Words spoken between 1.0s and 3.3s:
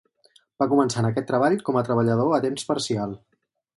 en aquest treball com a treballador a temps parcial.